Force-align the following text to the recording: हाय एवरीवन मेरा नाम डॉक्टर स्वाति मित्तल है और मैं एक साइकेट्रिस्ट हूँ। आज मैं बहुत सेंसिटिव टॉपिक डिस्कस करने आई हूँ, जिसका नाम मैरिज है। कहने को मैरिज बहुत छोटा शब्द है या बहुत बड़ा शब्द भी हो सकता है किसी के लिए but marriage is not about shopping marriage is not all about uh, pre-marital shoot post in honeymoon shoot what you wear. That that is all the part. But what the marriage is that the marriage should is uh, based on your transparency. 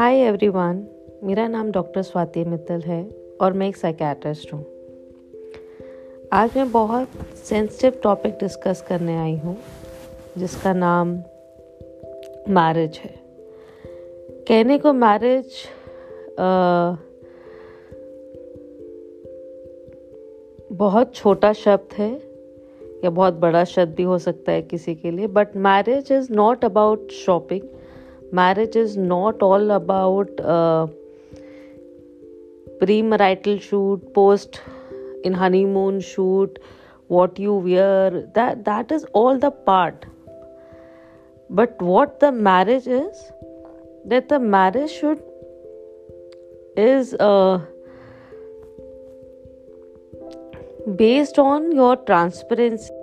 हाय 0.00 0.16
एवरीवन 0.16 0.76
मेरा 1.24 1.46
नाम 1.48 1.70
डॉक्टर 1.70 2.02
स्वाति 2.02 2.44
मित्तल 2.44 2.80
है 2.80 3.02
और 3.40 3.52
मैं 3.52 3.66
एक 3.68 3.76
साइकेट्रिस्ट 3.76 4.52
हूँ। 4.52 4.60
आज 6.32 6.56
मैं 6.56 6.70
बहुत 6.72 7.08
सेंसिटिव 7.44 8.00
टॉपिक 8.02 8.34
डिस्कस 8.34 8.84
करने 8.88 9.16
आई 9.16 9.36
हूँ, 9.36 9.56
जिसका 10.38 10.72
नाम 10.72 11.08
मैरिज 12.48 12.98
है। 12.98 13.14
कहने 14.48 14.78
को 14.78 14.92
मैरिज 14.92 15.52
बहुत 20.72 21.14
छोटा 21.14 21.52
शब्द 21.52 21.94
है 21.98 22.10
या 23.04 23.10
बहुत 23.10 23.34
बड़ा 23.34 23.64
शब्द 23.64 23.94
भी 23.94 24.02
हो 24.02 24.18
सकता 24.18 24.52
है 24.52 24.62
किसी 24.62 24.94
के 24.94 25.10
लिए 25.10 25.26
but 25.26 25.56
marriage 25.56 26.12
is 26.12 26.32
not 26.32 26.64
about 26.64 27.10
shopping 27.10 27.68
marriage 28.32 28.76
is 28.76 28.96
not 28.96 29.42
all 29.42 29.70
about 29.72 30.40
uh, 30.40 30.86
pre-marital 32.80 33.58
shoot 33.58 34.14
post 34.14 34.62
in 35.24 35.32
honeymoon 35.32 36.00
shoot 36.00 36.58
what 37.08 37.38
you 37.38 37.54
wear. 37.54 38.10
That 38.34 38.64
that 38.64 38.92
is 38.92 39.04
all 39.12 39.38
the 39.38 39.50
part. 39.50 40.06
But 41.48 41.82
what 41.82 42.20
the 42.20 42.30
marriage 42.30 42.86
is 42.86 43.32
that 44.06 44.28
the 44.28 44.38
marriage 44.38 44.90
should 44.90 45.22
is 46.76 47.14
uh, 47.14 47.60
based 50.96 51.38
on 51.38 51.72
your 51.72 51.96
transparency. 51.96 52.99